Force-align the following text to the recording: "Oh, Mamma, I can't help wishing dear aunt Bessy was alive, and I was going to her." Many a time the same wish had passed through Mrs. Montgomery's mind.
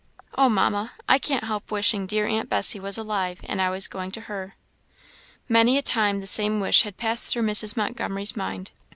"Oh, 0.35 0.49
Mamma, 0.49 0.93
I 1.07 1.19
can't 1.19 1.43
help 1.43 1.69
wishing 1.69 2.07
dear 2.07 2.25
aunt 2.25 2.49
Bessy 2.49 2.79
was 2.79 2.97
alive, 2.97 3.39
and 3.43 3.61
I 3.61 3.69
was 3.69 3.87
going 3.87 4.09
to 4.13 4.21
her." 4.21 4.55
Many 5.47 5.77
a 5.77 5.83
time 5.83 6.21
the 6.21 6.25
same 6.25 6.59
wish 6.59 6.81
had 6.81 6.97
passed 6.97 7.31
through 7.31 7.43
Mrs. 7.43 7.77
Montgomery's 7.77 8.35
mind. 8.35 8.71